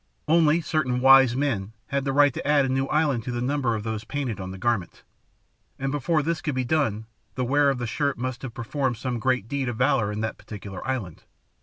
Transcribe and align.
Only 0.27 0.61
certain 0.61 0.99
"wise 0.99 1.35
men" 1.35 1.73
had 1.89 2.05
the 2.05 2.11
right 2.11 2.33
to 2.33 2.47
add 2.47 2.65
a 2.65 2.69
new 2.69 2.87
island 2.87 3.23
to 3.25 3.31
the 3.31 3.39
number 3.39 3.75
of 3.75 3.83
those 3.83 4.03
painted 4.03 4.39
on 4.39 4.49
the 4.49 4.57
garment, 4.57 5.03
and 5.77 5.91
before 5.91 6.23
this 6.23 6.41
could 6.41 6.55
be 6.55 6.65
done 6.65 7.05
the 7.35 7.45
wearer 7.45 7.69
of 7.69 7.77
the 7.77 7.85
shirt 7.85 8.17
must 8.17 8.41
have 8.41 8.55
performed 8.55 8.97
some 8.97 9.19
great 9.19 9.47
deed 9.47 9.69
of 9.69 9.77
valour 9.77 10.11
in 10.11 10.21
that 10.21 10.39
particular 10.39 10.83
island. 10.87 11.25